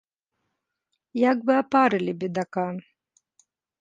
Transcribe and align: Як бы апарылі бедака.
Як 1.31 1.37
бы 1.49 1.53
апарылі 1.61 2.13
бедака. 2.25 2.65